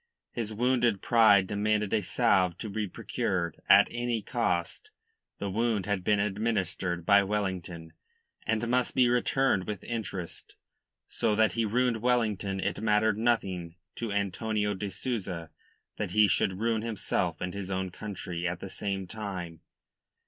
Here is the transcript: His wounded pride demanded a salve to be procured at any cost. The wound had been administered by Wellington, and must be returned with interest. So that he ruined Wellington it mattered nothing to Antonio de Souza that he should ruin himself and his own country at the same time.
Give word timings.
His 0.31 0.51
wounded 0.51 1.03
pride 1.03 1.45
demanded 1.45 1.93
a 1.93 2.01
salve 2.01 2.57
to 2.57 2.69
be 2.71 2.87
procured 2.87 3.61
at 3.69 3.87
any 3.91 4.23
cost. 4.23 4.89
The 5.37 5.51
wound 5.51 5.85
had 5.85 6.03
been 6.03 6.19
administered 6.19 7.05
by 7.05 7.21
Wellington, 7.23 7.93
and 8.47 8.67
must 8.67 8.95
be 8.95 9.07
returned 9.07 9.65
with 9.67 9.83
interest. 9.83 10.55
So 11.07 11.35
that 11.35 11.53
he 11.53 11.65
ruined 11.65 11.97
Wellington 12.01 12.59
it 12.59 12.81
mattered 12.81 13.19
nothing 13.19 13.75
to 13.97 14.11
Antonio 14.11 14.73
de 14.73 14.89
Souza 14.89 15.51
that 15.97 16.13
he 16.13 16.27
should 16.27 16.57
ruin 16.57 16.81
himself 16.81 17.39
and 17.39 17.53
his 17.53 17.69
own 17.69 17.91
country 17.91 18.47
at 18.47 18.59
the 18.59 18.69
same 18.71 19.05
time. 19.05 19.59